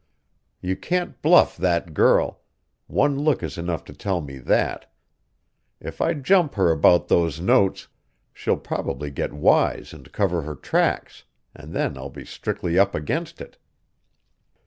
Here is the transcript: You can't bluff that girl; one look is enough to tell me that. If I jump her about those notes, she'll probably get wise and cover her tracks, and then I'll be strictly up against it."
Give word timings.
You 0.63 0.75
can't 0.75 1.21
bluff 1.21 1.55
that 1.57 1.93
girl; 1.93 2.41
one 2.87 3.19
look 3.19 3.43
is 3.43 3.55
enough 3.55 3.85
to 3.85 3.93
tell 3.93 4.19
me 4.19 4.39
that. 4.39 4.91
If 5.79 6.01
I 6.01 6.15
jump 6.15 6.55
her 6.55 6.71
about 6.71 7.07
those 7.07 7.39
notes, 7.39 7.87
she'll 8.33 8.57
probably 8.57 9.11
get 9.11 9.31
wise 9.31 9.93
and 9.93 10.11
cover 10.11 10.41
her 10.41 10.55
tracks, 10.55 11.25
and 11.53 11.71
then 11.71 11.99
I'll 11.99 12.09
be 12.09 12.25
strictly 12.25 12.79
up 12.79 12.95
against 12.95 13.41
it." 13.41 13.59